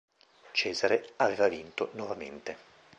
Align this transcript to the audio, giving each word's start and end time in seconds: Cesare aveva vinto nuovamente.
Cesare 0.51 1.09
aveva 1.17 1.47
vinto 1.47 1.89
nuovamente. 1.91 2.57